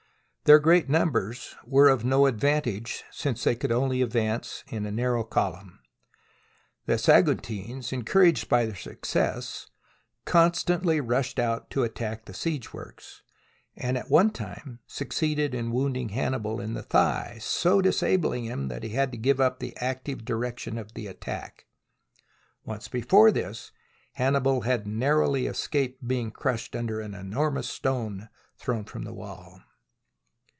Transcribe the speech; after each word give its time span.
Their 0.45 0.59
great 0.59 0.89
numbers 0.89 1.55
were 1.65 1.87
of 1.87 2.03
no 2.03 2.25
advantage, 2.25 3.05
since 3.09 3.45
they 3.45 3.55
could 3.55 3.71
advance 3.71 4.63
only 4.69 4.75
in 4.75 4.85
a 4.85 4.91
narrow 4.91 5.23
column. 5.23 5.79
The 6.87 6.97
Saguntines, 6.97 7.93
encouraged 7.93 8.49
by 8.49 8.65
their 8.65 8.75
success, 8.75 9.67
constantly 10.25 10.99
rushed 10.99 11.39
out 11.39 11.69
to 11.69 11.83
attack 11.85 12.25
the 12.25 12.33
siege 12.33 12.73
works, 12.73 13.21
and 13.77 13.97
at 13.97 14.09
one 14.09 14.29
time 14.31 14.79
succeeded 14.87 15.55
in 15.55 15.71
wounding 15.71 16.09
Hannibal 16.09 16.59
in 16.59 16.73
the 16.73 16.83
thigh, 16.83 17.37
so 17.39 17.79
disabling 17.79 18.43
him 18.43 18.67
that 18.67 18.83
he 18.83 18.89
had 18.89 19.09
to 19.13 19.17
give 19.17 19.39
up 19.39 19.59
the 19.59 19.77
active 19.77 20.25
direction 20.25 20.77
of 20.77 20.95
the 20.95 21.07
attack. 21.07 21.65
Once 22.65 22.89
before 22.89 23.31
this, 23.31 23.71
Hannibal 24.15 24.61
had 24.61 24.85
narrowly 24.85 25.45
escaped 25.45 26.05
being 26.05 26.29
crushed 26.29 26.75
under 26.75 26.99
an 26.99 27.13
enor 27.13 27.53
mous 27.53 27.69
stone 27.69 28.27
thrown 28.57 28.83
from 28.83 29.03
the 29.05 29.13
wall. 29.13 29.61